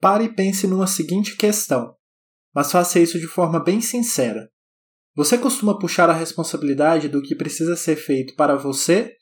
pare 0.00 0.24
e 0.24 0.34
pense 0.34 0.66
numa 0.66 0.86
seguinte 0.86 1.36
questão, 1.36 1.94
mas 2.54 2.72
faça 2.72 3.00
isso 3.00 3.18
de 3.18 3.26
forma 3.26 3.62
bem 3.62 3.80
sincera. 3.80 4.50
Você 5.14 5.36
costuma 5.36 5.78
puxar 5.78 6.08
a 6.08 6.14
responsabilidade 6.14 7.08
do 7.08 7.20
que 7.20 7.34
precisa 7.34 7.76
ser 7.76 7.96
feito 7.96 8.34
para 8.34 8.56
você 8.56 9.12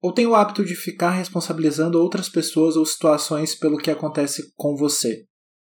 ou 0.00 0.12
tem 0.12 0.26
o 0.26 0.34
hábito 0.34 0.64
de 0.64 0.76
ficar 0.76 1.10
responsabilizando 1.10 2.00
outras 2.00 2.28
pessoas 2.28 2.76
ou 2.76 2.86
situações 2.86 3.54
pelo 3.54 3.78
que 3.78 3.90
acontece 3.90 4.52
com 4.54 4.76
você? 4.76 5.24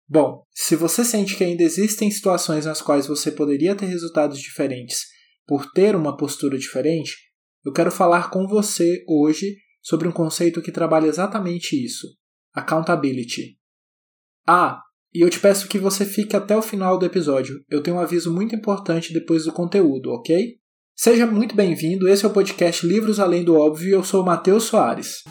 Bom, 0.09 0.45
se 0.55 0.77
você 0.77 1.05
sente 1.05 1.37
que 1.37 1.45
ainda 1.45 1.63
existem 1.63 2.11
situações 2.11 2.65
nas 2.65 2.81
quais 2.81 3.07
você 3.07 3.31
poderia 3.31 3.75
ter 3.75 3.87
resultados 3.87 4.39
diferentes 4.41 5.05
por 5.47 5.71
ter 5.73 5.95
uma 5.95 6.17
postura 6.17 6.57
diferente, 6.59 7.15
eu 7.65 7.73
quero 7.73 7.91
falar 7.91 8.31
com 8.31 8.47
você 8.47 9.05
hoje 9.09 9.57
sobre 9.83 10.07
um 10.09 10.13
conceito 10.13 10.63
que 10.63 10.73
trabalha 10.73 11.07
exatamente 11.07 11.77
isso: 11.77 12.07
accountability. 12.53 13.56
Ah, 14.49 14.81
e 15.13 15.23
eu 15.23 15.29
te 15.29 15.41
peço 15.41 15.67
que 15.67 15.77
você 15.77 16.05
fique 16.05 16.37
até 16.37 16.57
o 16.57 16.63
final 16.63 16.97
do 16.97 17.05
episódio. 17.05 17.57
Eu 17.69 17.83
tenho 17.83 17.97
um 17.97 18.01
aviso 18.01 18.33
muito 18.33 18.55
importante 18.55 19.13
depois 19.13 19.45
do 19.45 19.53
conteúdo, 19.53 20.13
ok? 20.13 20.55
Seja 20.95 21.27
muito 21.27 21.57
bem-vindo. 21.57 22.09
Esse 22.09 22.25
é 22.25 22.29
o 22.29 22.33
podcast 22.33 22.87
Livros 22.87 23.19
Além 23.19 23.43
do 23.43 23.57
Óbvio 23.57 23.97
eu 23.97 24.05
sou 24.05 24.23
o 24.23 24.25
Matheus 24.25 24.63
Soares. 24.65 25.25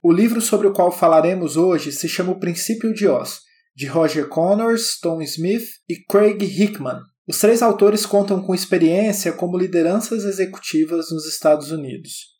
O 0.00 0.12
livro 0.12 0.40
sobre 0.40 0.68
o 0.68 0.72
qual 0.72 0.92
falaremos 0.92 1.56
hoje 1.56 1.90
se 1.90 2.08
chama 2.08 2.30
O 2.30 2.38
Princípio 2.38 2.94
de 2.94 3.08
Oz, 3.08 3.40
de 3.74 3.86
Roger 3.86 4.28
Connors, 4.28 5.00
Tom 5.00 5.20
Smith 5.20 5.64
e 5.88 5.96
Craig 6.04 6.44
Hickman. 6.44 7.00
Os 7.26 7.38
três 7.38 7.62
autores 7.62 8.04
contam 8.04 8.42
com 8.42 8.54
experiência 8.54 9.32
como 9.32 9.56
lideranças 9.56 10.24
executivas 10.24 11.10
nos 11.10 11.26
Estados 11.26 11.70
Unidos, 11.70 12.38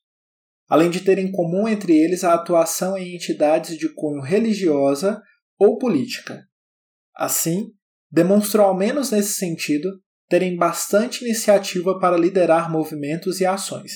além 0.69 0.91
de 0.91 1.01
ter 1.01 1.19
em 1.19 1.33
comum 1.33 1.67
entre 1.67 1.97
eles 1.97 2.23
a 2.23 2.35
atuação 2.35 2.97
em 2.97 3.15
entidades 3.15 3.79
de 3.79 3.89
cunho 3.95 4.21
religiosa 4.21 5.23
ou 5.59 5.79
política. 5.79 6.45
Assim, 7.17 7.73
demonstram, 8.11 8.65
ao 8.65 8.77
menos 8.77 9.11
nesse 9.11 9.35
sentido, 9.35 9.89
terem 10.29 10.57
bastante 10.57 11.25
iniciativa 11.25 11.99
para 11.99 12.19
liderar 12.19 12.71
movimentos 12.71 13.41
e 13.41 13.47
ações. 13.47 13.93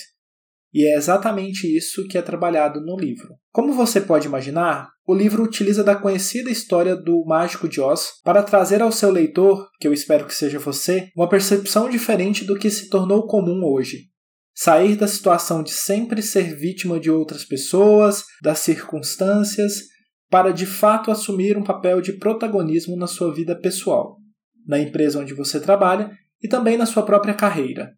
E 0.73 0.85
é 0.87 0.97
exatamente 0.97 1.67
isso 1.67 2.07
que 2.09 2.19
é 2.19 2.23
trabalhado 2.23 2.81
no 2.81 2.97
livro. 2.97 3.35
Como 3.53 3.73
você 3.73 4.01
pode 4.01 4.27
imaginar, 4.27 4.91
o 5.07 5.15
livro 5.15 5.43
utiliza 5.43 5.83
da 5.83 5.97
conhecida 5.97 6.51
história 6.51 6.95
do 6.95 7.25
Mágico 7.25 7.67
de 7.67 7.81
Oz 7.81 8.21
para 8.23 8.43
trazer 8.43 8.83
ao 8.83 8.93
seu 8.93 9.11
leitor, 9.11 9.67
que 9.81 9.89
eu 9.89 9.93
espero 9.93 10.27
que 10.27 10.35
seja 10.35 10.59
você, 10.59 11.09
uma 11.17 11.29
percepção 11.29 11.89
diferente 11.89 12.45
do 12.45 12.59
que 12.59 12.71
se 12.71 12.91
tornou 12.91 13.27
comum 13.27 13.65
hoje. 13.65 14.09
Sair 14.55 14.97
da 14.97 15.07
situação 15.07 15.63
de 15.63 15.71
sempre 15.71 16.21
ser 16.21 16.55
vítima 16.55 17.01
de 17.01 17.11
outras 17.11 17.45
pessoas, 17.45 18.25
das 18.43 18.59
circunstâncias, 18.59 19.85
para 20.29 20.53
de 20.53 20.67
fato 20.67 21.11
assumir 21.11 21.57
um 21.57 21.65
papel 21.65 22.03
de 22.03 22.13
protagonismo 22.13 22.97
na 22.97 23.07
sua 23.07 23.33
vida 23.33 23.59
pessoal, 23.59 24.19
na 24.67 24.79
empresa 24.79 25.21
onde 25.21 25.33
você 25.33 25.59
trabalha 25.59 26.11
e 26.43 26.49
também 26.49 26.77
na 26.77 26.85
sua 26.85 27.03
própria 27.03 27.33
carreira. 27.33 27.95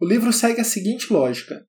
O 0.00 0.06
livro 0.06 0.32
segue 0.32 0.60
a 0.60 0.64
seguinte 0.64 1.12
lógica. 1.12 1.60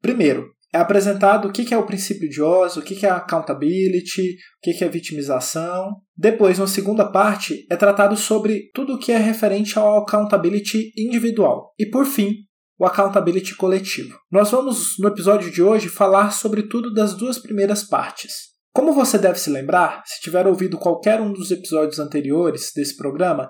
Primeiro, 0.00 0.54
é 0.72 0.78
apresentado 0.78 1.46
o 1.46 1.52
que 1.52 1.72
é 1.72 1.78
o 1.78 1.86
princípio 1.86 2.28
de 2.28 2.42
Oz, 2.42 2.76
o 2.76 2.82
que 2.82 3.06
é 3.06 3.10
accountability, 3.10 4.32
o 4.32 4.60
que 4.60 4.82
é 4.82 4.88
vitimização. 4.88 5.96
Depois, 6.16 6.58
na 6.58 6.66
segunda 6.66 7.04
parte, 7.04 7.64
é 7.70 7.76
tratado 7.76 8.16
sobre 8.16 8.70
tudo 8.74 8.94
o 8.94 8.98
que 8.98 9.12
é 9.12 9.18
referente 9.18 9.78
ao 9.78 9.98
accountability 9.98 10.92
individual. 10.96 11.72
E 11.78 11.86
por 11.86 12.06
fim, 12.06 12.38
o 12.76 12.84
accountability 12.84 13.54
coletivo. 13.54 14.18
Nós 14.32 14.50
vamos, 14.50 14.98
no 14.98 15.08
episódio 15.08 15.50
de 15.50 15.62
hoje, 15.62 15.88
falar 15.88 16.30
sobre 16.32 16.64
tudo 16.64 16.92
das 16.92 17.14
duas 17.14 17.38
primeiras 17.38 17.84
partes. 17.84 18.32
Como 18.72 18.92
você 18.92 19.16
deve 19.16 19.38
se 19.38 19.50
lembrar, 19.50 20.02
se 20.04 20.20
tiver 20.20 20.46
ouvido 20.46 20.76
qualquer 20.76 21.20
um 21.20 21.32
dos 21.32 21.52
episódios 21.52 22.00
anteriores 22.00 22.72
desse 22.74 22.96
programa, 22.96 23.48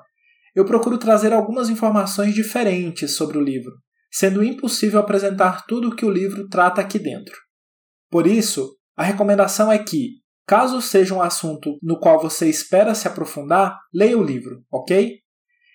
eu 0.54 0.66
procuro 0.66 0.98
trazer 0.98 1.32
algumas 1.32 1.70
informações 1.70 2.34
diferentes 2.34 3.16
sobre 3.16 3.38
o 3.38 3.40
livro, 3.40 3.72
sendo 4.14 4.44
impossível 4.44 5.00
apresentar 5.00 5.66
tudo 5.66 5.88
o 5.88 5.96
que 5.96 6.06
o 6.06 6.10
livro 6.10 6.48
trata 6.48 6.80
aqui 6.80 7.00
dentro. 7.00 7.34
Por 8.08 8.28
isso, 8.28 8.76
a 8.96 9.02
recomendação 9.02 9.72
é 9.72 9.78
que, 9.78 10.20
caso 10.46 10.80
seja 10.80 11.12
um 11.12 11.20
assunto 11.20 11.76
no 11.82 11.98
qual 11.98 12.22
você 12.22 12.48
espera 12.48 12.94
se 12.94 13.08
aprofundar, 13.08 13.76
leia 13.92 14.16
o 14.16 14.22
livro, 14.22 14.62
ok? 14.72 15.16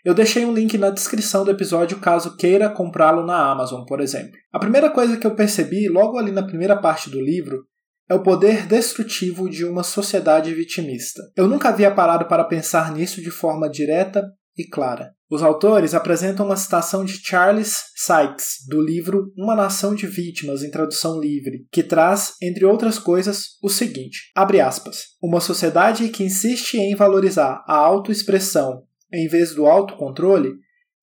Eu 0.06 0.14
deixei 0.14 0.46
um 0.46 0.54
link 0.54 0.78
na 0.78 0.90
descrição 0.90 1.44
do 1.44 1.52
episódio 1.52 2.00
caso 2.00 2.38
queira 2.38 2.70
comprá-lo 2.70 3.26
na 3.26 3.52
Amazon, 3.52 3.84
por 3.86 4.00
exemplo. 4.00 4.32
A 4.54 4.58
primeira 4.58 4.90
coisa 4.90 5.18
que 5.18 5.28
eu 5.28 5.36
percebi 5.36 5.90
logo 5.90 6.18
ali 6.18 6.32
na 6.32 6.48
primeira 6.48 6.80
parte 6.80 7.10
do 7.10 7.20
livro 7.20 7.66
é 8.10 8.16
o 8.16 8.24
poder 8.24 8.66
destrutivo 8.66 9.50
de 9.50 9.66
uma 9.66 9.84
sociedade 9.84 10.54
vitimista. 10.54 11.22
Eu 11.36 11.46
nunca 11.46 11.68
havia 11.68 11.94
parado 11.94 12.26
para 12.26 12.46
pensar 12.46 12.94
nisso 12.94 13.22
de 13.22 13.30
forma 13.30 13.70
direta 13.70 14.26
e 14.58 14.66
clara. 14.66 15.12
Os 15.30 15.44
autores 15.44 15.94
apresentam 15.94 16.46
uma 16.46 16.58
citação 16.58 17.06
de 17.06 17.14
Charles 17.24 17.76
Sykes, 17.96 18.66
do 18.68 18.82
livro 18.82 19.32
Uma 19.38 19.56
Nação 19.56 19.94
de 19.94 20.08
Vítimas, 20.08 20.64
em 20.64 20.72
tradução 20.72 21.20
livre, 21.20 21.68
que 21.72 21.84
traz, 21.84 22.34
entre 22.42 22.66
outras 22.66 22.98
coisas, 22.98 23.58
o 23.62 23.70
seguinte: 23.70 24.32
abre 24.36 24.60
aspas. 24.60 25.16
Uma 25.22 25.40
sociedade 25.40 26.10
que 26.10 26.24
insiste 26.24 26.78
em 26.78 26.96
valorizar 26.96 27.64
a 27.68 27.76
autoexpressão 27.76 28.84
em 29.12 29.28
vez 29.28 29.54
do 29.56 29.66
autocontrole, 29.66 30.54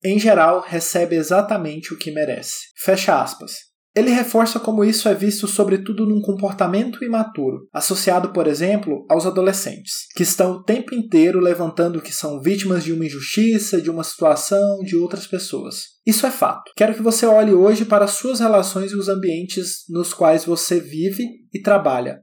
em 0.03 0.19
geral 0.19 0.61
recebe 0.61 1.15
exatamente 1.15 1.93
o 1.93 1.97
que 1.97 2.11
merece. 2.11 2.67
Fecha 2.77 3.21
aspas. 3.21 3.67
Ele 3.97 4.11
reforça 4.11 4.59
como 4.59 4.85
isso 4.85 5.09
é 5.09 5.15
visto 5.15 5.47
sobretudo 5.47 6.05
num 6.05 6.21
comportamento 6.21 7.03
imaturo, 7.03 7.67
associado, 7.73 8.31
por 8.31 8.45
exemplo, 8.45 9.03
aos 9.09 9.25
adolescentes, 9.25 10.05
que 10.15 10.21
estão 10.21 10.51
o 10.51 10.63
tempo 10.63 10.93
inteiro 10.93 11.39
levantando 11.39 11.99
que 11.99 12.13
são 12.13 12.39
vítimas 12.39 12.83
de 12.83 12.93
uma 12.93 13.07
injustiça, 13.07 13.81
de 13.81 13.89
uma 13.89 14.03
situação, 14.03 14.83
de 14.83 14.95
outras 14.95 15.25
pessoas. 15.25 15.85
Isso 16.05 16.27
é 16.27 16.29
fato. 16.29 16.71
Quero 16.75 16.93
que 16.93 17.01
você 17.01 17.25
olhe 17.25 17.51
hoje 17.51 17.85
para 17.85 18.05
suas 18.05 18.39
relações 18.39 18.91
e 18.91 18.95
os 18.95 19.09
ambientes 19.09 19.77
nos 19.89 20.13
quais 20.13 20.45
você 20.45 20.79
vive 20.79 21.27
e 21.51 21.59
trabalha. 21.59 22.19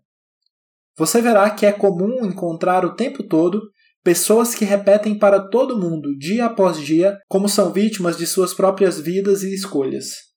Você 0.97 1.21
verá 1.21 1.51
que 1.51 1.67
é 1.67 1.73
comum 1.73 2.25
encontrar 2.25 2.84
o 2.84 2.95
tempo 2.95 3.25
todo 3.25 3.61
pessoas 4.05 4.55
que 4.55 4.65
repetem 4.65 5.19
para 5.19 5.41
todo 5.41 5.81
mundo, 5.81 6.17
dia 6.17 6.45
após 6.45 6.79
dia, 6.79 7.19
como 7.27 7.49
são 7.49 7.73
vítimas 7.73 8.17
de 8.17 8.29
suas 8.29 8.55
próprias 8.55 9.01
vidas 9.01 9.43
e 9.43 9.53
escolhas. 9.53 10.34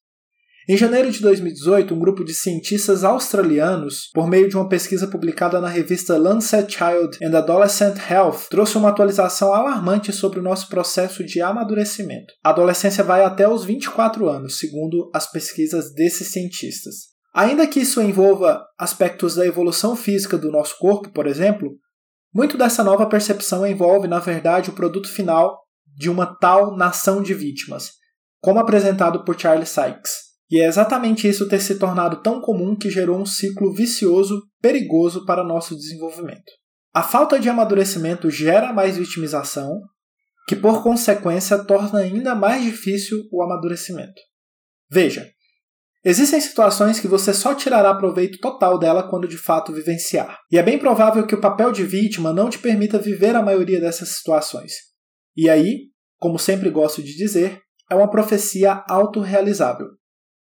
Em 0.70 0.76
janeiro 0.76 1.10
de 1.10 1.22
2018, 1.22 1.94
um 1.94 1.98
grupo 1.98 2.22
de 2.22 2.34
cientistas 2.34 3.02
australianos, 3.02 4.10
por 4.12 4.28
meio 4.28 4.50
de 4.50 4.54
uma 4.54 4.68
pesquisa 4.68 5.06
publicada 5.06 5.62
na 5.62 5.68
revista 5.68 6.18
Lancet 6.18 6.70
Child 6.70 7.24
and 7.24 7.34
Adolescent 7.38 7.96
Health, 8.10 8.48
trouxe 8.50 8.76
uma 8.76 8.90
atualização 8.90 9.54
alarmante 9.54 10.12
sobre 10.12 10.40
o 10.40 10.42
nosso 10.42 10.68
processo 10.68 11.24
de 11.24 11.40
amadurecimento. 11.40 12.34
A 12.44 12.50
adolescência 12.50 13.02
vai 13.02 13.24
até 13.24 13.48
os 13.48 13.64
24 13.64 14.28
anos, 14.28 14.58
segundo 14.58 15.10
as 15.14 15.26
pesquisas 15.32 15.94
desses 15.94 16.28
cientistas. 16.28 16.96
Ainda 17.34 17.66
que 17.66 17.80
isso 17.80 18.02
envolva 18.02 18.62
aspectos 18.78 19.36
da 19.36 19.46
evolução 19.46 19.96
física 19.96 20.36
do 20.36 20.52
nosso 20.52 20.76
corpo, 20.76 21.08
por 21.14 21.26
exemplo, 21.26 21.70
muito 22.34 22.58
dessa 22.58 22.84
nova 22.84 23.06
percepção 23.06 23.66
envolve, 23.66 24.06
na 24.06 24.18
verdade, 24.18 24.68
o 24.68 24.74
produto 24.74 25.08
final 25.08 25.62
de 25.96 26.10
uma 26.10 26.26
tal 26.26 26.76
nação 26.76 27.22
de 27.22 27.32
vítimas, 27.32 27.92
como 28.38 28.60
apresentado 28.60 29.24
por 29.24 29.40
Charles 29.40 29.70
Sykes. 29.70 30.27
E 30.50 30.60
é 30.60 30.66
exatamente 30.66 31.28
isso 31.28 31.48
ter 31.48 31.60
se 31.60 31.78
tornado 31.78 32.22
tão 32.22 32.40
comum 32.40 32.74
que 32.76 32.90
gerou 32.90 33.20
um 33.20 33.26
ciclo 33.26 33.72
vicioso 33.72 34.42
perigoso 34.60 35.24
para 35.26 35.44
nosso 35.44 35.76
desenvolvimento. 35.76 36.50
A 36.94 37.02
falta 37.02 37.38
de 37.38 37.48
amadurecimento 37.48 38.30
gera 38.30 38.72
mais 38.72 38.96
vitimização, 38.96 39.80
que 40.48 40.56
por 40.56 40.82
consequência 40.82 41.62
torna 41.64 41.98
ainda 42.00 42.34
mais 42.34 42.64
difícil 42.64 43.22
o 43.30 43.42
amadurecimento. 43.42 44.18
Veja, 44.90 45.30
existem 46.02 46.40
situações 46.40 46.98
que 46.98 47.06
você 47.06 47.34
só 47.34 47.54
tirará 47.54 47.94
proveito 47.94 48.38
total 48.38 48.78
dela 48.78 49.06
quando 49.08 49.28
de 49.28 49.36
fato 49.36 49.70
vivenciar. 49.70 50.38
E 50.50 50.56
é 50.56 50.62
bem 50.62 50.78
provável 50.78 51.26
que 51.26 51.34
o 51.34 51.40
papel 51.40 51.70
de 51.70 51.84
vítima 51.84 52.32
não 52.32 52.48
te 52.48 52.58
permita 52.58 52.98
viver 52.98 53.36
a 53.36 53.42
maioria 53.42 53.78
dessas 53.78 54.16
situações. 54.16 54.72
E 55.36 55.50
aí, 55.50 55.90
como 56.18 56.38
sempre 56.38 56.70
gosto 56.70 57.02
de 57.02 57.14
dizer, 57.14 57.60
é 57.90 57.94
uma 57.94 58.10
profecia 58.10 58.82
autorrealizável. 58.88 59.97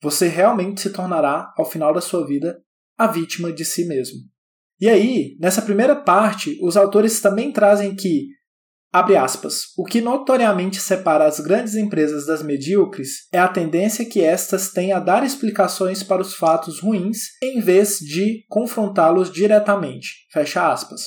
Você 0.03 0.29
realmente 0.29 0.81
se 0.81 0.91
tornará, 0.91 1.53
ao 1.57 1.65
final 1.65 1.93
da 1.93 2.01
sua 2.01 2.27
vida, 2.27 2.59
a 2.97 3.07
vítima 3.07 3.53
de 3.53 3.65
si 3.65 3.87
mesmo. 3.87 4.19
E 4.81 4.89
aí, 4.89 5.37
nessa 5.39 5.61
primeira 5.61 5.95
parte, 5.95 6.59
os 6.63 6.77
autores 6.77 7.21
também 7.21 7.53
trazem 7.53 7.95
que, 7.95 8.29
abre 8.91 9.15
aspas, 9.15 9.65
o 9.77 9.85
que 9.85 10.01
notoriamente 10.01 10.81
separa 10.81 11.27
as 11.27 11.39
grandes 11.39 11.75
empresas 11.75 12.25
das 12.25 12.43
medíocres 12.43 13.29
é 13.31 13.39
a 13.39 13.49
tendência 13.49 14.07
que 14.07 14.23
estas 14.23 14.73
têm 14.73 14.93
a 14.93 14.99
dar 14.99 15.23
explicações 15.23 16.03
para 16.03 16.23
os 16.23 16.35
fatos 16.35 16.81
ruins 16.81 17.19
em 17.43 17.61
vez 17.61 17.99
de 17.99 18.45
confrontá-los 18.49 19.31
diretamente. 19.31 20.27
Fecha 20.33 20.73
aspas. 20.73 21.03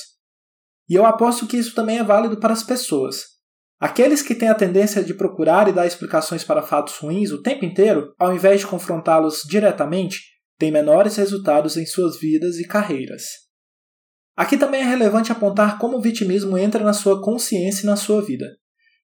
E 0.88 0.94
eu 0.94 1.04
aposto 1.04 1.46
que 1.46 1.56
isso 1.56 1.74
também 1.74 1.98
é 1.98 2.04
válido 2.04 2.38
para 2.38 2.52
as 2.52 2.62
pessoas. 2.62 3.33
Aqueles 3.78 4.22
que 4.22 4.34
têm 4.34 4.48
a 4.48 4.54
tendência 4.54 5.02
de 5.02 5.14
procurar 5.14 5.68
e 5.68 5.72
dar 5.72 5.86
explicações 5.86 6.44
para 6.44 6.62
fatos 6.62 6.96
ruins 6.98 7.30
o 7.30 7.42
tempo 7.42 7.64
inteiro, 7.64 8.14
ao 8.18 8.34
invés 8.34 8.60
de 8.60 8.66
confrontá-los 8.66 9.42
diretamente, 9.48 10.20
têm 10.58 10.70
menores 10.70 11.16
resultados 11.16 11.76
em 11.76 11.84
suas 11.84 12.18
vidas 12.18 12.56
e 12.56 12.66
carreiras. 12.66 13.22
Aqui 14.36 14.56
também 14.56 14.80
é 14.80 14.84
relevante 14.84 15.30
apontar 15.30 15.78
como 15.78 15.96
o 15.96 16.00
vitimismo 16.00 16.58
entra 16.58 16.82
na 16.82 16.92
sua 16.92 17.22
consciência 17.22 17.82
e 17.82 17.86
na 17.86 17.96
sua 17.96 18.22
vida. 18.22 18.46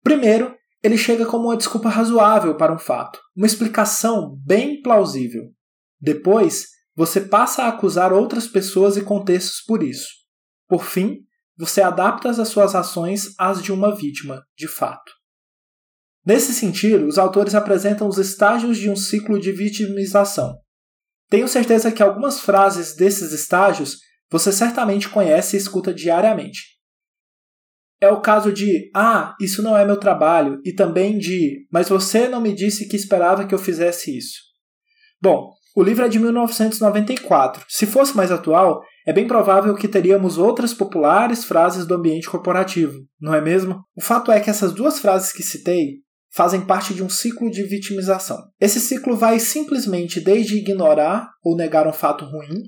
Primeiro, 0.02 0.54
ele 0.82 0.96
chega 0.96 1.26
como 1.26 1.48
uma 1.48 1.56
desculpa 1.56 1.88
razoável 1.88 2.56
para 2.56 2.72
um 2.72 2.78
fato, 2.78 3.20
uma 3.36 3.46
explicação 3.46 4.36
bem 4.44 4.80
plausível. 4.82 5.50
Depois, 6.00 6.66
você 6.94 7.20
passa 7.20 7.64
a 7.64 7.68
acusar 7.68 8.12
outras 8.12 8.46
pessoas 8.46 8.96
e 8.96 9.02
contextos 9.02 9.60
por 9.66 9.82
isso. 9.82 10.08
Por 10.68 10.84
fim, 10.84 11.18
você 11.56 11.80
adapta 11.80 12.30
as 12.30 12.48
suas 12.48 12.74
ações 12.74 13.34
às 13.38 13.62
de 13.62 13.72
uma 13.72 13.94
vítima, 13.94 14.44
de 14.56 14.68
fato. 14.68 15.12
Nesse 16.24 16.52
sentido, 16.52 17.06
os 17.06 17.18
autores 17.18 17.54
apresentam 17.54 18.08
os 18.08 18.18
estágios 18.18 18.78
de 18.78 18.90
um 18.90 18.96
ciclo 18.96 19.38
de 19.38 19.52
vitimização. 19.52 20.58
Tenho 21.28 21.48
certeza 21.48 21.90
que 21.90 22.02
algumas 22.02 22.40
frases 22.40 22.94
desses 22.94 23.32
estágios 23.32 23.98
você 24.30 24.52
certamente 24.52 25.08
conhece 25.08 25.56
e 25.56 25.60
escuta 25.60 25.94
diariamente. 25.94 26.76
É 28.00 28.08
o 28.08 28.20
caso 28.20 28.52
de 28.52 28.90
Ah, 28.94 29.34
isso 29.40 29.62
não 29.62 29.76
é 29.76 29.84
meu 29.84 29.98
trabalho, 29.98 30.60
e 30.64 30.72
também 30.72 31.16
de 31.16 31.66
Mas 31.70 31.88
você 31.88 32.28
não 32.28 32.40
me 32.40 32.52
disse 32.52 32.88
que 32.88 32.96
esperava 32.96 33.46
que 33.46 33.54
eu 33.54 33.58
fizesse 33.58 34.16
isso. 34.16 34.40
Bom, 35.20 35.54
o 35.76 35.82
livro 35.82 36.06
é 36.06 36.08
de 36.08 36.18
1994. 36.18 37.66
Se 37.68 37.84
fosse 37.84 38.16
mais 38.16 38.32
atual, 38.32 38.80
é 39.06 39.12
bem 39.12 39.26
provável 39.26 39.74
que 39.74 39.86
teríamos 39.86 40.38
outras 40.38 40.72
populares 40.72 41.44
frases 41.44 41.84
do 41.84 41.94
ambiente 41.94 42.30
corporativo, 42.30 42.98
não 43.20 43.34
é 43.34 43.42
mesmo? 43.42 43.84
O 43.94 44.00
fato 44.00 44.32
é 44.32 44.40
que 44.40 44.48
essas 44.48 44.72
duas 44.72 44.98
frases 44.98 45.34
que 45.34 45.42
citei 45.42 45.98
fazem 46.34 46.62
parte 46.62 46.94
de 46.94 47.02
um 47.02 47.10
ciclo 47.10 47.50
de 47.50 47.62
vitimização. 47.62 48.38
Esse 48.58 48.80
ciclo 48.80 49.14
vai 49.14 49.38
simplesmente 49.38 50.18
desde 50.18 50.56
ignorar 50.56 51.28
ou 51.44 51.54
negar 51.54 51.86
um 51.86 51.92
fato 51.92 52.24
ruim, 52.24 52.62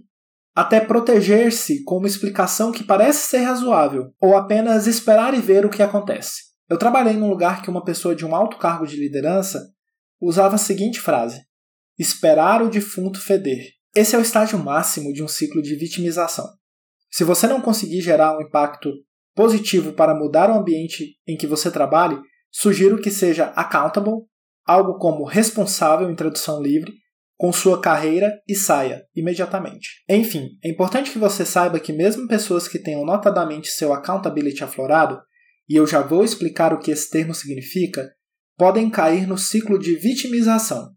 até 0.55 0.79
proteger-se 0.79 1.83
com 1.85 1.97
uma 1.97 2.07
explicação 2.07 2.71
que 2.71 2.85
parece 2.85 3.27
ser 3.27 3.39
razoável, 3.39 4.13
ou 4.21 4.37
apenas 4.37 4.87
esperar 4.87 5.33
e 5.33 5.41
ver 5.41 5.65
o 5.65 5.71
que 5.71 5.83
acontece. 5.83 6.43
Eu 6.69 6.77
trabalhei 6.77 7.15
num 7.15 7.31
lugar 7.31 7.63
que 7.63 7.71
uma 7.71 7.85
pessoa 7.85 8.15
de 8.15 8.27
um 8.27 8.35
alto 8.35 8.59
cargo 8.59 8.87
de 8.87 8.97
liderança 8.97 9.63
usava 10.21 10.57
a 10.57 10.59
seguinte 10.59 11.01
frase: 11.01 11.48
esperar 11.99 12.63
o 12.63 12.71
defunto 12.71 13.21
feder. 13.21 13.73
Esse 13.95 14.15
é 14.15 14.19
o 14.19 14.23
estágio 14.23 14.59
máximo 14.59 15.13
de 15.13 15.23
um 15.23 15.29
ciclo 15.29 15.61
de 15.61 15.75
vitimização. 15.75 16.47
Se 17.11 17.25
você 17.25 17.47
não 17.47 17.61
conseguir 17.61 18.01
gerar 18.01 18.37
um 18.37 18.43
impacto 18.43 18.93
positivo 19.35 19.93
para 19.93 20.15
mudar 20.15 20.51
o 20.51 20.59
ambiente 20.59 21.17
em 21.27 21.37
que 21.37 21.47
você 21.47 21.71
trabalhe, 21.71 22.19
sugiro 22.51 23.01
que 23.01 23.11
seja 23.11 23.47
accountable, 23.57 24.25
algo 24.65 24.99
como 24.99 25.25
responsável 25.25 26.11
em 26.11 26.15
tradução 26.15 26.63
livre, 26.63 26.93
com 27.37 27.53
sua 27.53 27.81
carreira 27.81 28.33
e 28.49 28.55
saia 28.55 29.05
imediatamente. 29.15 30.03
Enfim, 30.09 30.51
é 30.63 30.69
importante 30.69 31.11
que 31.11 31.19
você 31.19 31.47
saiba 31.47 31.79
que 31.79 31.93
mesmo 31.93 32.27
pessoas 32.27 32.67
que 32.67 32.81
tenham 32.81 33.05
notadamente 33.05 33.69
seu 33.69 33.93
accountability 33.93 34.65
aflorado, 34.65 35.21
e 35.69 35.77
eu 35.77 35.87
já 35.87 36.03
vou 36.03 36.25
explicar 36.25 36.73
o 36.73 36.81
que 36.81 36.91
esse 36.91 37.09
termo 37.09 37.33
significa, 37.33 38.11
podem 38.57 38.91
cair 38.91 39.27
no 39.27 39.39
ciclo 39.39 39.79
de 39.79 39.95
vitimização, 39.95 40.91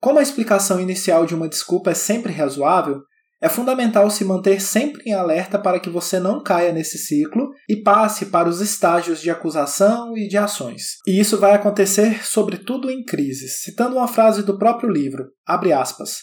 como 0.00 0.18
a 0.18 0.22
explicação 0.22 0.80
inicial 0.80 1.26
de 1.26 1.34
uma 1.34 1.48
desculpa 1.48 1.90
é 1.90 1.94
sempre 1.94 2.32
razoável, 2.32 3.02
é 3.40 3.48
fundamental 3.48 4.10
se 4.10 4.24
manter 4.24 4.60
sempre 4.60 5.02
em 5.06 5.14
alerta 5.14 5.58
para 5.58 5.80
que 5.80 5.88
você 5.88 6.18
não 6.18 6.42
caia 6.42 6.72
nesse 6.72 6.98
ciclo 6.98 7.50
e 7.68 7.82
passe 7.82 8.26
para 8.26 8.48
os 8.48 8.60
estágios 8.60 9.20
de 9.20 9.30
acusação 9.30 10.16
e 10.16 10.28
de 10.28 10.36
ações. 10.36 10.98
E 11.06 11.18
isso 11.18 11.38
vai 11.38 11.52
acontecer 11.52 12.24
sobretudo 12.24 12.90
em 12.90 13.02
crises. 13.02 13.62
Citando 13.62 13.96
uma 13.96 14.08
frase 14.08 14.42
do 14.42 14.58
próprio 14.58 14.90
livro, 14.90 15.30
abre 15.46 15.72
aspas, 15.72 16.18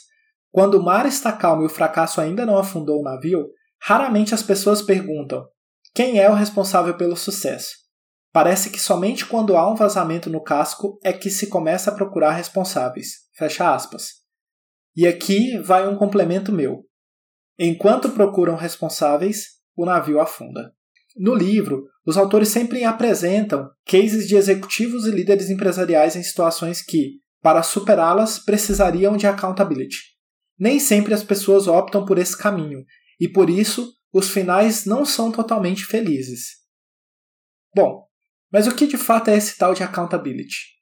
quando 0.51 0.75
o 0.75 0.83
mar 0.83 1.07
está 1.07 1.31
calmo 1.31 1.63
e 1.63 1.65
o 1.65 1.69
fracasso 1.69 2.21
ainda 2.21 2.45
não 2.45 2.57
afundou 2.57 2.99
o 2.99 3.03
navio, 3.03 3.47
raramente 3.81 4.33
as 4.33 4.43
pessoas 4.43 4.81
perguntam 4.81 5.43
quem 5.93 6.19
é 6.19 6.29
o 6.29 6.35
responsável 6.35 6.95
pelo 6.95 7.15
sucesso. 7.15 7.86
Parece 8.31 8.69
que 8.69 8.79
somente 8.79 9.25
quando 9.25 9.55
há 9.55 9.71
um 9.71 9.75
vazamento 9.75 10.29
no 10.29 10.43
casco 10.43 10.99
é 11.03 11.11
que 11.11 11.29
se 11.29 11.47
começa 11.47 11.89
a 11.89 11.95
procurar 11.95 12.31
responsáveis. 12.31 13.27
Fecha 13.35 13.73
aspas. 13.73 14.25
E 14.95 15.07
aqui 15.07 15.57
vai 15.59 15.87
um 15.87 15.95
complemento 15.95 16.51
meu. 16.51 16.83
Enquanto 17.57 18.11
procuram 18.11 18.55
responsáveis, 18.55 19.57
o 19.75 19.85
navio 19.85 20.19
afunda. 20.19 20.73
No 21.15 21.33
livro, 21.33 21.85
os 22.05 22.17
autores 22.17 22.49
sempre 22.49 22.83
apresentam 22.83 23.69
cases 23.85 24.27
de 24.27 24.35
executivos 24.35 25.05
e 25.05 25.11
líderes 25.11 25.49
empresariais 25.49 26.15
em 26.15 26.21
situações 26.21 26.81
que, 26.81 27.19
para 27.41 27.63
superá-las, 27.63 28.39
precisariam 28.39 29.17
de 29.17 29.25
accountability. 29.25 29.97
Nem 30.59 30.79
sempre 30.79 31.13
as 31.13 31.23
pessoas 31.23 31.67
optam 31.67 32.05
por 32.05 32.17
esse 32.17 32.37
caminho, 32.37 32.83
e 33.19 33.27
por 33.27 33.49
isso 33.49 33.93
os 34.13 34.29
finais 34.29 34.85
não 34.85 35.05
são 35.05 35.31
totalmente 35.31 35.85
felizes. 35.85 36.57
Bom, 37.75 38.06
mas 38.51 38.67
o 38.67 38.75
que 38.75 38.87
de 38.87 38.97
fato 38.97 39.29
é 39.29 39.37
esse 39.37 39.57
tal 39.57 39.73
de 39.73 39.83
accountability? 39.83 40.77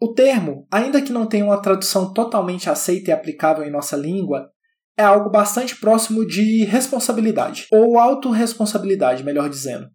O 0.00 0.12
termo, 0.12 0.66
ainda 0.70 1.00
que 1.00 1.12
não 1.12 1.26
tenha 1.26 1.44
uma 1.44 1.62
tradução 1.62 2.12
totalmente 2.12 2.68
aceita 2.68 3.10
e 3.10 3.12
aplicável 3.12 3.64
em 3.64 3.70
nossa 3.70 3.96
língua, 3.96 4.50
é 4.96 5.02
algo 5.02 5.30
bastante 5.30 5.76
próximo 5.76 6.26
de 6.26 6.64
responsabilidade, 6.64 7.66
ou 7.72 7.98
autorresponsabilidade, 7.98 9.24
melhor 9.24 9.48
dizendo. 9.48 9.88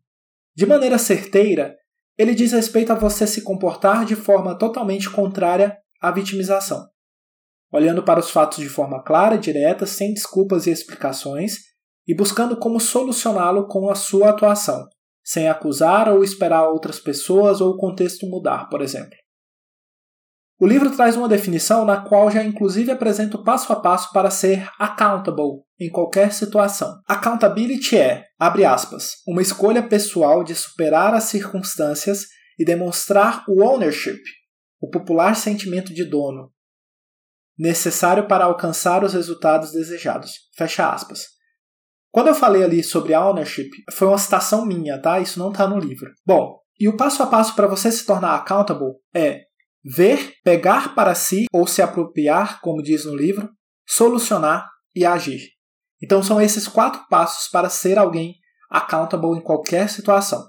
De 0.56 0.66
maneira 0.66 0.98
certeira, 0.98 1.76
ele 2.18 2.36
diz 2.36 2.52
respeito 2.52 2.92
a 2.92 2.96
você 2.96 3.26
se 3.26 3.44
comportar 3.44 4.04
de 4.04 4.16
forma 4.16 4.58
totalmente 4.58 5.10
contrária 5.10 5.78
à 6.02 6.12
vitimização, 6.12 6.86
olhando 7.72 8.04
para 8.04 8.20
os 8.20 8.30
fatos 8.30 8.58
de 8.58 8.68
forma 8.68 9.02
clara, 9.04 9.38
direta, 9.38 9.86
sem 9.86 10.14
desculpas 10.14 10.68
e 10.68 10.72
explicações, 10.72 11.60
e 12.06 12.14
buscando 12.14 12.58
como 12.58 12.80
solucioná-lo 12.80 13.68
com 13.68 13.90
a 13.90 13.96
sua 13.96 14.32
atuação, 14.32 14.86
sem 15.30 15.48
acusar 15.48 16.10
ou 16.10 16.24
esperar 16.24 16.68
outras 16.68 17.00
pessoas 17.00 17.62
ou 17.62 17.74
o 17.74 17.78
contexto 17.78 18.26
mudar, 18.26 18.68
por 18.68 18.82
exemplo. 18.82 19.16
O 20.60 20.66
livro 20.66 20.90
traz 20.90 21.16
uma 21.16 21.30
definição 21.30 21.86
na 21.86 22.02
qual 22.02 22.32
já 22.32 22.44
inclusive 22.44 22.90
apresenta 22.90 23.38
o 23.38 23.44
passo 23.44 23.72
a 23.72 23.76
passo 23.76 24.12
para 24.12 24.32
ser 24.32 24.68
accountable 24.80 25.62
em 25.80 25.88
qualquer 25.88 26.34
situação. 26.34 27.00
Accountability 27.08 27.96
é, 27.96 28.26
abre 28.40 28.66
aspas, 28.66 29.18
uma 29.28 29.44
escolha 29.44 29.88
pessoal 29.88 30.44
de 30.44 30.56
superar 30.56 31.14
as 31.14 31.26
circunstâncias 31.26 32.26
e 32.58 32.66
demonstrar 32.66 33.46
o 33.48 33.62
ownership, 33.62 34.20
o 34.82 34.90
popular 34.90 35.36
sentimento 35.36 35.94
de 35.94 36.06
dono, 36.06 36.52
necessário 37.56 38.28
para 38.28 38.46
alcançar 38.46 39.04
os 39.04 39.14
resultados 39.14 39.72
desejados. 39.74 40.32
Fecha 40.58 40.90
aspas. 40.92 41.39
Quando 42.12 42.28
eu 42.28 42.36
falei 42.36 42.64
ali 42.64 42.84
sobre 42.84 43.14
ownership, 43.14 43.70
foi 43.94 44.08
uma 44.08 44.18
citação 44.18 44.66
minha, 44.66 45.00
tá? 45.02 45.20
Isso 45.20 45.40
não 45.40 45.52
está 45.52 45.68
no 45.68 45.78
livro. 45.78 46.12
Bom, 46.26 46.58
e 46.80 46.88
o 46.88 46.98
passo 46.98 47.22
a 47.22 47.28
passo 47.28 47.56
para 47.56 47.68
você 47.68 47.92
se 47.92 48.06
tornar 48.06 48.36
accountable 48.36 48.94
é 49.14 49.50
Ver, 49.84 50.34
pegar 50.44 50.94
para 50.94 51.16
si 51.16 51.46
ou 51.54 51.66
se 51.66 51.82
apropriar, 51.82 52.60
como 52.62 52.84
diz 52.84 53.06
no 53.06 53.16
livro, 53.16 53.50
solucionar 53.88 54.70
e 54.94 55.06
agir. 55.06 55.52
Então 56.04 56.22
são 56.22 56.42
esses 56.42 56.68
quatro 56.68 57.06
passos 57.10 57.50
para 57.50 57.70
ser 57.70 57.98
alguém 57.98 58.36
accountable 58.70 59.38
em 59.38 59.42
qualquer 59.42 59.90
situação. 59.90 60.44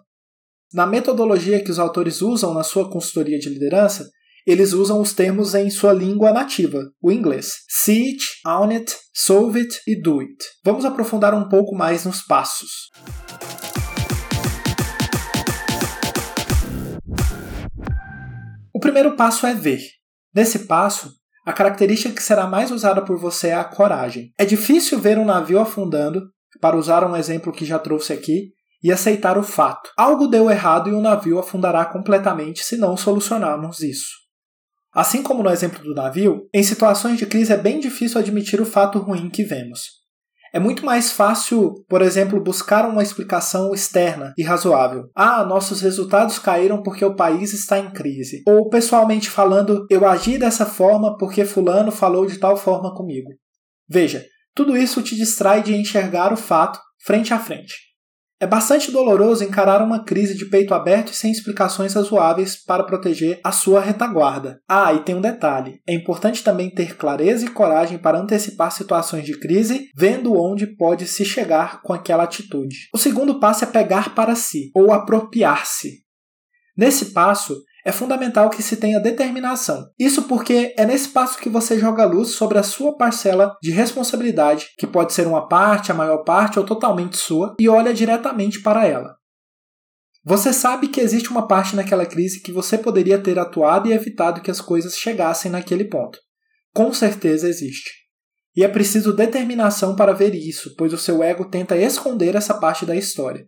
Na 0.72 0.86
metodologia 0.86 1.62
que 1.62 1.70
os 1.70 1.78
autores 1.78 2.22
usam 2.22 2.52
na 2.52 2.62
sua 2.62 2.90
consultoria 2.90 3.38
de 3.38 3.48
liderança, 3.48 4.08
eles 4.46 4.72
usam 4.72 5.00
os 5.00 5.12
termos 5.12 5.54
em 5.54 5.70
sua 5.70 5.92
língua 5.92 6.32
nativa, 6.32 6.82
o 7.02 7.12
inglês. 7.12 7.58
See 7.68 8.12
it, 8.12 8.24
own 8.46 8.70
it, 8.70 8.96
solve 9.14 9.58
it 9.58 9.80
e 9.86 10.00
do 10.00 10.20
it. 10.20 10.36
Vamos 10.64 10.84
aprofundar 10.84 11.34
um 11.34 11.48
pouco 11.48 11.74
mais 11.74 12.04
nos 12.04 12.22
passos. 12.22 12.90
O 18.72 18.80
primeiro 18.80 19.14
passo 19.16 19.46
é 19.46 19.54
ver. 19.54 19.80
Nesse 20.34 20.60
passo, 20.60 21.12
a 21.44 21.52
característica 21.52 22.14
que 22.14 22.22
será 22.22 22.46
mais 22.46 22.70
usada 22.70 23.02
por 23.02 23.18
você 23.18 23.48
é 23.48 23.54
a 23.54 23.64
coragem. 23.64 24.32
É 24.38 24.44
difícil 24.44 24.98
ver 24.98 25.18
um 25.18 25.24
navio 25.24 25.58
afundando, 25.58 26.22
para 26.60 26.76
usar 26.76 27.04
um 27.04 27.16
exemplo 27.16 27.52
que 27.52 27.64
já 27.64 27.78
trouxe 27.78 28.12
aqui, 28.12 28.52
e 28.82 28.90
aceitar 28.90 29.36
o 29.36 29.42
fato. 29.42 29.90
Algo 29.96 30.26
deu 30.26 30.50
errado 30.50 30.88
e 30.88 30.92
o 30.92 31.00
navio 31.00 31.38
afundará 31.38 31.84
completamente 31.84 32.64
se 32.64 32.76
não 32.76 32.96
solucionarmos 32.96 33.80
isso. 33.80 34.19
Assim 34.92 35.22
como 35.22 35.42
no 35.42 35.50
exemplo 35.50 35.82
do 35.82 35.94
navio, 35.94 36.48
em 36.52 36.62
situações 36.62 37.18
de 37.18 37.26
crise 37.26 37.52
é 37.52 37.56
bem 37.56 37.78
difícil 37.78 38.18
admitir 38.18 38.60
o 38.60 38.66
fato 38.66 38.98
ruim 38.98 39.30
que 39.30 39.44
vemos. 39.44 40.00
É 40.52 40.58
muito 40.58 40.84
mais 40.84 41.12
fácil, 41.12 41.84
por 41.88 42.02
exemplo, 42.02 42.42
buscar 42.42 42.88
uma 42.88 43.04
explicação 43.04 43.72
externa 43.72 44.34
e 44.36 44.42
razoável. 44.42 45.04
Ah, 45.14 45.44
nossos 45.44 45.80
resultados 45.80 46.40
caíram 46.40 46.82
porque 46.82 47.04
o 47.04 47.14
país 47.14 47.52
está 47.52 47.78
em 47.78 47.92
crise. 47.92 48.42
Ou, 48.48 48.68
pessoalmente 48.68 49.30
falando, 49.30 49.86
eu 49.88 50.04
agi 50.04 50.38
dessa 50.38 50.66
forma 50.66 51.16
porque 51.16 51.44
Fulano 51.44 51.92
falou 51.92 52.26
de 52.26 52.38
tal 52.38 52.56
forma 52.56 52.92
comigo. 52.92 53.30
Veja, 53.88 54.26
tudo 54.52 54.76
isso 54.76 55.00
te 55.02 55.14
distrai 55.14 55.62
de 55.62 55.72
enxergar 55.72 56.32
o 56.32 56.36
fato 56.36 56.80
frente 57.04 57.32
a 57.32 57.38
frente. 57.38 57.89
É 58.42 58.46
bastante 58.46 58.90
doloroso 58.90 59.44
encarar 59.44 59.82
uma 59.82 60.02
crise 60.02 60.34
de 60.34 60.46
peito 60.46 60.72
aberto 60.72 61.12
e 61.12 61.14
sem 61.14 61.30
explicações 61.30 61.92
razoáveis 61.92 62.56
para 62.56 62.82
proteger 62.82 63.38
a 63.44 63.52
sua 63.52 63.82
retaguarda. 63.82 64.62
Ah, 64.66 64.94
e 64.94 65.00
tem 65.00 65.14
um 65.14 65.20
detalhe: 65.20 65.78
é 65.86 65.92
importante 65.92 66.42
também 66.42 66.70
ter 66.70 66.96
clareza 66.96 67.44
e 67.44 67.50
coragem 67.50 67.98
para 67.98 68.18
antecipar 68.18 68.72
situações 68.72 69.26
de 69.26 69.38
crise, 69.38 69.90
vendo 69.94 70.32
onde 70.32 70.66
pode 70.66 71.06
se 71.06 71.22
chegar 71.22 71.82
com 71.82 71.92
aquela 71.92 72.22
atitude. 72.22 72.88
O 72.94 72.98
segundo 72.98 73.38
passo 73.38 73.64
é 73.64 73.66
pegar 73.66 74.14
para 74.14 74.34
si, 74.34 74.70
ou 74.74 74.90
apropriar-se. 74.90 75.98
Nesse 76.74 77.12
passo, 77.12 77.62
é 77.84 77.92
fundamental 77.92 78.50
que 78.50 78.62
se 78.62 78.76
tenha 78.76 79.00
determinação. 79.00 79.88
Isso 79.98 80.24
porque 80.24 80.74
é 80.76 80.84
nesse 80.84 81.08
passo 81.08 81.38
que 81.38 81.48
você 81.48 81.78
joga 81.78 82.04
luz 82.04 82.30
sobre 82.30 82.58
a 82.58 82.62
sua 82.62 82.96
parcela 82.96 83.56
de 83.62 83.70
responsabilidade, 83.70 84.68
que 84.78 84.86
pode 84.86 85.12
ser 85.12 85.26
uma 85.26 85.48
parte, 85.48 85.90
a 85.90 85.94
maior 85.94 86.24
parte 86.24 86.58
ou 86.58 86.64
totalmente 86.64 87.16
sua, 87.16 87.56
e 87.58 87.68
olha 87.68 87.94
diretamente 87.94 88.60
para 88.60 88.86
ela. 88.86 89.14
Você 90.22 90.52
sabe 90.52 90.88
que 90.88 91.00
existe 91.00 91.30
uma 91.30 91.48
parte 91.48 91.74
naquela 91.74 92.04
crise 92.04 92.42
que 92.42 92.52
você 92.52 92.76
poderia 92.76 93.18
ter 93.18 93.38
atuado 93.38 93.88
e 93.88 93.92
evitado 93.92 94.42
que 94.42 94.50
as 94.50 94.60
coisas 94.60 94.96
chegassem 94.96 95.50
naquele 95.50 95.84
ponto. 95.84 96.18
Com 96.74 96.92
certeza 96.92 97.48
existe. 97.48 97.90
E 98.54 98.62
é 98.62 98.68
preciso 98.68 99.14
determinação 99.14 99.96
para 99.96 100.12
ver 100.12 100.34
isso, 100.34 100.74
pois 100.76 100.92
o 100.92 100.98
seu 100.98 101.22
ego 101.22 101.48
tenta 101.48 101.76
esconder 101.76 102.34
essa 102.34 102.54
parte 102.54 102.84
da 102.84 102.94
história. 102.94 103.46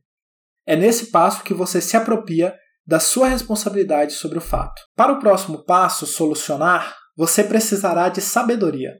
É 0.66 0.76
nesse 0.76 1.10
passo 1.10 1.42
que 1.42 1.52
você 1.52 1.80
se 1.80 1.96
apropria 1.96 2.54
da 2.86 2.98
sua 2.98 3.28
responsabilidade 3.28 4.12
sobre 4.14 4.38
o 4.38 4.40
fato. 4.40 4.82
Para 4.96 5.12
o 5.12 5.18
próximo 5.18 5.64
passo, 5.64 6.06
solucionar, 6.06 6.96
você 7.16 7.44
precisará 7.44 8.08
de 8.08 8.20
sabedoria. 8.20 8.92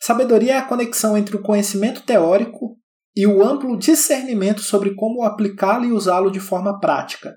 Sabedoria 0.00 0.54
é 0.54 0.58
a 0.58 0.64
conexão 0.66 1.16
entre 1.16 1.36
o 1.36 1.42
conhecimento 1.42 2.02
teórico 2.02 2.76
e 3.14 3.26
o 3.26 3.42
amplo 3.42 3.78
discernimento 3.78 4.60
sobre 4.60 4.94
como 4.94 5.22
aplicá-lo 5.22 5.84
e 5.86 5.92
usá-lo 5.92 6.30
de 6.30 6.40
forma 6.40 6.78
prática. 6.78 7.34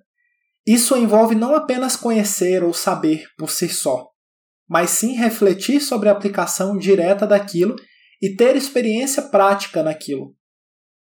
Isso 0.67 0.95
envolve 0.97 1.35
não 1.35 1.55
apenas 1.55 1.95
conhecer 1.95 2.63
ou 2.63 2.73
saber 2.73 3.25
por 3.37 3.49
si 3.49 3.69
só, 3.69 4.07
mas 4.67 4.91
sim 4.91 5.13
refletir 5.13 5.79
sobre 5.79 6.09
a 6.09 6.11
aplicação 6.11 6.77
direta 6.77 7.25
daquilo 7.25 7.75
e 8.21 8.35
ter 8.35 8.55
experiência 8.55 9.23
prática 9.23 9.81
naquilo. 9.81 10.35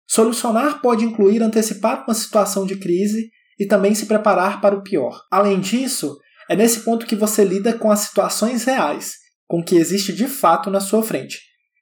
Solucionar 0.07 0.81
pode 0.81 1.05
incluir 1.05 1.41
antecipar 1.41 2.03
uma 2.03 2.13
situação 2.13 2.65
de 2.65 2.77
crise 2.77 3.29
e 3.59 3.65
também 3.65 3.93
se 3.95 4.05
preparar 4.05 4.61
para 4.61 4.75
o 4.75 4.83
pior. 4.83 5.21
Além 5.31 5.59
disso, 5.59 6.17
é 6.49 6.55
nesse 6.55 6.81
ponto 6.81 7.05
que 7.05 7.15
você 7.15 7.43
lida 7.43 7.73
com 7.73 7.91
as 7.91 8.01
situações 8.01 8.63
reais, 8.63 9.13
com 9.47 9.59
o 9.59 9.63
que 9.63 9.75
existe 9.75 10.13
de 10.13 10.27
fato 10.27 10.69
na 10.69 10.79
sua 10.79 11.03
frente 11.03 11.39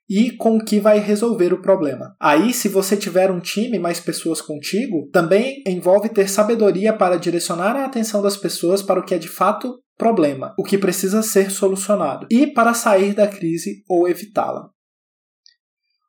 e 0.08 0.30
com 0.32 0.56
o 0.56 0.64
que 0.64 0.78
vai 0.78 0.98
resolver 0.98 1.54
o 1.54 1.62
problema. 1.62 2.14
Aí, 2.20 2.52
se 2.52 2.68
você 2.68 2.96
tiver 2.96 3.30
um 3.30 3.40
time 3.40 3.78
mais 3.78 3.98
pessoas 3.98 4.42
contigo, 4.42 5.08
também 5.10 5.62
envolve 5.66 6.08
ter 6.08 6.28
sabedoria 6.28 6.92
para 6.92 7.16
direcionar 7.16 7.76
a 7.76 7.86
atenção 7.86 8.20
das 8.20 8.36
pessoas 8.36 8.82
para 8.82 9.00
o 9.00 9.04
que 9.04 9.14
é 9.14 9.18
de 9.18 9.28
fato 9.28 9.80
problema, 9.96 10.54
o 10.58 10.64
que 10.64 10.76
precisa 10.76 11.22
ser 11.22 11.50
solucionado, 11.50 12.26
e 12.30 12.46
para 12.46 12.74
sair 12.74 13.14
da 13.14 13.26
crise 13.26 13.82
ou 13.88 14.08
evitá-la. 14.08 14.68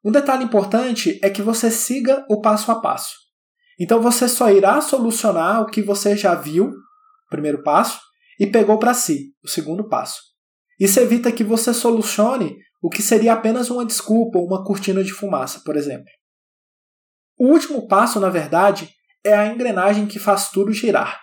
Um 0.03 0.11
detalhe 0.11 0.43
importante 0.43 1.17
é 1.23 1.29
que 1.29 1.41
você 1.41 1.71
siga 1.71 2.25
o 2.29 2.41
passo 2.41 2.71
a 2.71 2.81
passo. 2.81 3.22
Então 3.79 4.01
você 4.01 4.27
só 4.27 4.51
irá 4.51 4.79
solucionar 4.81 5.61
o 5.61 5.65
que 5.65 5.81
você 5.81 6.15
já 6.15 6.35
viu, 6.35 6.71
primeiro 7.29 7.63
passo, 7.63 7.99
e 8.39 8.47
pegou 8.47 8.77
para 8.77 8.93
si, 8.93 9.33
o 9.43 9.47
segundo 9.47 9.87
passo. 9.87 10.21
Isso 10.79 10.99
evita 10.99 11.31
que 11.31 11.43
você 11.43 11.73
solucione 11.73 12.55
o 12.81 12.89
que 12.89 13.01
seria 13.01 13.33
apenas 13.33 13.69
uma 13.69 13.85
desculpa 13.85 14.37
ou 14.37 14.45
uma 14.45 14.63
cortina 14.63 15.03
de 15.03 15.13
fumaça, 15.13 15.61
por 15.63 15.77
exemplo. 15.77 16.09
O 17.39 17.47
último 17.47 17.87
passo, 17.87 18.19
na 18.19 18.29
verdade, 18.29 18.89
é 19.23 19.33
a 19.33 19.47
engrenagem 19.47 20.05
que 20.05 20.19
faz 20.19 20.49
tudo 20.49 20.73
girar. 20.73 21.21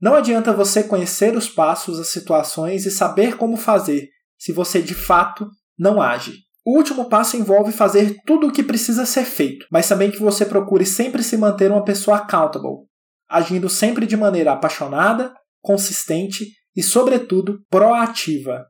Não 0.00 0.14
adianta 0.14 0.52
você 0.52 0.82
conhecer 0.82 1.36
os 1.36 1.48
passos, 1.48 1.98
as 1.98 2.08
situações 2.08 2.86
e 2.86 2.90
saber 2.90 3.36
como 3.36 3.56
fazer 3.56 4.08
se 4.38 4.52
você 4.52 4.80
de 4.80 4.94
fato 4.94 5.48
não 5.78 6.00
age. 6.00 6.38
O 6.64 6.76
último 6.76 7.08
passo 7.08 7.36
envolve 7.36 7.72
fazer 7.72 8.16
tudo 8.24 8.46
o 8.46 8.52
que 8.52 8.62
precisa 8.62 9.04
ser 9.04 9.24
feito, 9.24 9.66
mas 9.70 9.88
também 9.88 10.10
que 10.10 10.20
você 10.20 10.46
procure 10.46 10.86
sempre 10.86 11.22
se 11.22 11.36
manter 11.36 11.70
uma 11.70 11.84
pessoa 11.84 12.18
accountable, 12.18 12.86
agindo 13.28 13.68
sempre 13.68 14.06
de 14.06 14.16
maneira 14.16 14.52
apaixonada, 14.52 15.34
consistente 15.60 16.46
e, 16.76 16.82
sobretudo, 16.82 17.58
proativa. 17.68 18.64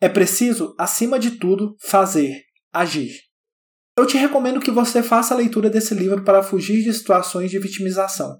É 0.00 0.08
preciso, 0.08 0.74
acima 0.78 1.18
de 1.18 1.32
tudo, 1.32 1.74
fazer, 1.80 2.40
agir. 2.72 3.10
Eu 3.96 4.06
te 4.06 4.16
recomendo 4.16 4.60
que 4.60 4.70
você 4.70 5.02
faça 5.02 5.34
a 5.34 5.36
leitura 5.36 5.68
desse 5.68 5.92
livro 5.94 6.22
para 6.22 6.40
fugir 6.40 6.84
de 6.84 6.92
situações 6.94 7.50
de 7.50 7.58
vitimização. 7.58 8.38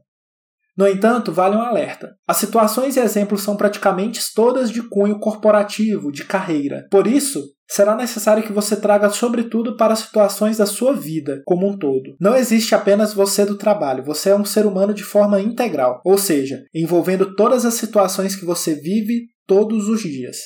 No 0.79 0.87
entanto, 0.87 1.33
vale 1.33 1.57
um 1.57 1.61
alerta. 1.61 2.15
As 2.25 2.37
situações 2.37 2.97
e 2.97 3.01
exemplos 3.01 3.43
são 3.43 3.57
praticamente 3.57 4.21
todas 4.33 4.71
de 4.71 4.81
cunho 4.89 5.19
corporativo, 5.19 6.13
de 6.13 6.25
carreira. 6.25 6.87
Por 6.89 7.09
isso, 7.09 7.43
será 7.69 7.97
necessário 7.97 8.45
que 8.45 8.53
você 8.53 8.77
traga 8.77 9.11
sobretudo 9.11 9.77
para 9.77 9.93
as 9.93 9.99
situações 9.99 10.59
da 10.59 10.67
sua 10.67 10.93
vida 10.93 11.43
como 11.45 11.69
um 11.69 11.77
todo. 11.77 12.15
Não 12.21 12.37
existe 12.37 12.77
apenas 12.77 13.13
você 13.13 13.45
do 13.45 13.59
trabalho, 13.59 14.05
você 14.05 14.31
é 14.31 14.37
um 14.37 14.45
ser 14.45 14.67
humano 14.67 14.95
de 14.95 15.03
forma 15.03 15.41
integral, 15.41 16.01
ou 16.05 16.17
seja, 16.17 16.63
envolvendo 16.73 17.35
todas 17.35 17.65
as 17.65 17.75
situações 17.75 18.37
que 18.37 18.45
você 18.45 18.77
vive 18.77 19.27
todos 19.49 19.89
os 19.89 20.01
dias. 20.01 20.37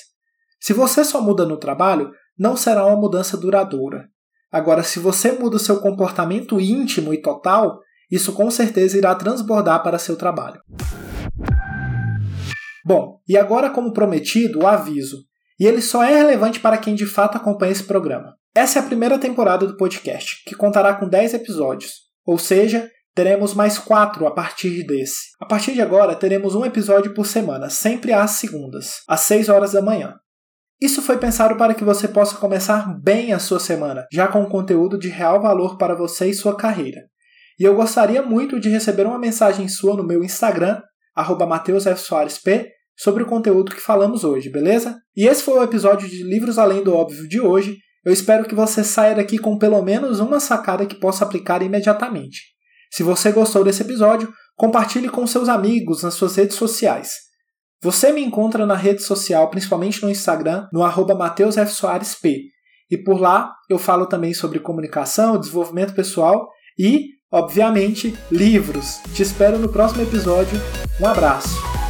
Se 0.59 0.73
você 0.73 1.05
só 1.05 1.21
muda 1.21 1.45
no 1.45 1.59
trabalho, 1.59 2.11
não 2.39 2.57
será 2.57 2.87
uma 2.87 2.97
mudança 2.97 3.37
duradoura. 3.37 4.07
Agora, 4.51 4.83
se 4.83 4.99
você 4.99 5.33
muda 5.33 5.57
o 5.57 5.61
seu 5.61 5.81
comportamento 5.81 6.59
íntimo 6.59 7.13
e 7.13 7.21
total, 7.21 7.79
isso 8.13 8.35
com 8.35 8.51
certeza 8.51 8.99
irá 8.99 9.15
transbordar 9.15 9.83
para 9.83 9.99
seu 9.99 10.15
trabalho. 10.17 10.61
Bom, 12.85 13.21
e 13.27 13.39
agora, 13.39 13.71
como 13.71 13.93
prometido, 13.93 14.61
o 14.61 14.67
aviso. 14.67 15.25
E 15.59 15.67
ele 15.67 15.81
só 15.81 16.05
é 16.05 16.15
relevante 16.15 16.61
para 16.61 16.77
quem 16.77 16.95
de 16.95 17.07
fato 17.07 17.37
acompanha 17.37 17.73
esse 17.73 17.85
programa. 17.85 18.35
Essa 18.55 18.79
é 18.79 18.83
a 18.83 18.85
primeira 18.85 19.19
temporada 19.19 19.67
do 19.67 19.77
podcast, 19.77 20.43
que 20.45 20.55
contará 20.55 20.93
com 20.95 21.09
10 21.09 21.35
episódios, 21.35 21.93
ou 22.27 22.37
seja, 22.37 22.91
teremos 23.15 23.55
mais 23.55 23.79
4 23.79 24.27
a 24.27 24.31
partir 24.31 24.85
desse. 24.85 25.31
A 25.41 25.47
partir 25.47 25.73
de 25.73 25.81
agora, 25.81 26.15
teremos 26.15 26.55
um 26.55 26.67
episódio 26.67 27.15
por 27.15 27.27
semana, 27.27 27.71
sempre 27.71 28.13
às 28.13 28.33
segundas, 28.33 28.97
às 29.09 29.21
6 29.21 29.49
horas 29.49 29.73
da 29.73 29.81
manhã. 29.81 30.17
Isso 30.81 31.01
foi 31.01 31.17
pensado 31.17 31.57
para 31.57 31.75
que 31.75 31.85
você 31.85 32.09
possa 32.09 32.37
começar 32.37 32.93
bem 33.01 33.33
a 33.33 33.39
sua 33.39 33.61
semana, 33.61 34.05
já 34.13 34.27
com 34.27 34.45
conteúdo 34.47 34.99
de 34.99 35.09
real 35.09 35.41
valor 35.41 35.79
para 35.79 35.95
você 35.95 36.27
e 36.27 36.35
sua 36.35 36.57
carreira. 36.57 37.03
E 37.59 37.65
eu 37.65 37.75
gostaria 37.75 38.23
muito 38.23 38.59
de 38.59 38.69
receber 38.69 39.07
uma 39.07 39.19
mensagem 39.19 39.69
sua 39.69 39.97
no 39.97 40.07
meu 40.07 40.23
Instagram, 40.23 40.81
MatheusFSoaresP, 41.17 42.69
sobre 42.97 43.23
o 43.23 43.27
conteúdo 43.27 43.75
que 43.75 43.81
falamos 43.81 44.25
hoje, 44.25 44.51
beleza? 44.51 44.97
E 45.17 45.27
esse 45.27 45.43
foi 45.43 45.59
o 45.59 45.63
episódio 45.63 46.09
de 46.09 46.23
Livros 46.23 46.59
Além 46.59 46.83
do 46.83 46.95
Óbvio 46.95 47.29
de 47.29 47.41
hoje. 47.41 47.79
Eu 48.05 48.13
espero 48.13 48.45
que 48.45 48.55
você 48.55 48.83
saia 48.83 49.15
daqui 49.15 49.39
com 49.39 49.59
pelo 49.59 49.83
menos 49.83 50.21
uma 50.21 50.41
sacada 50.41 50.87
que 50.87 50.95
possa 50.95 51.25
aplicar 51.25 51.63
imediatamente. 51.63 52.41
Se 52.91 53.03
você 53.03 53.33
gostou 53.33 53.65
desse 53.65 53.83
episódio, 53.83 54.33
compartilhe 54.57 55.09
com 55.09 55.27
seus 55.27 55.49
amigos 55.49 56.03
nas 56.03 56.15
suas 56.15 56.37
redes 56.37 56.57
sociais. 56.57 57.15
Você 57.83 58.13
me 58.13 58.23
encontra 58.23 58.65
na 58.65 58.77
rede 58.77 59.03
social, 59.03 59.51
principalmente 59.51 60.03
no 60.03 60.11
Instagram, 60.11 60.69
no 60.73 60.83
arroba 60.83 61.15
MatheusFSoaresP. 61.15 62.43
E 62.91 62.99
por 62.99 63.21
lá 63.21 63.53
eu 63.69 63.79
falo 63.79 64.07
também 64.07 64.35
sobre 64.35 64.61
comunicação, 64.61 65.39
desenvolvimento 65.39 65.95
pessoal 65.95 66.49
e 66.79 67.07
obviamente, 67.33 68.15
livros. 68.31 69.01
Te 69.15 69.23
espero 69.23 69.59
no 69.59 69.69
próximo 69.69 70.03
episódio. 70.03 70.61
Um 71.01 71.07
abraço. 71.07 71.82